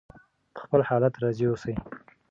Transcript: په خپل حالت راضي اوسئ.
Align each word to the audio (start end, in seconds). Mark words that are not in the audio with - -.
په 0.55 0.59
خپل 0.65 0.81
حالت 0.89 1.13
راضي 1.23 1.45
اوسئ. 1.49 1.73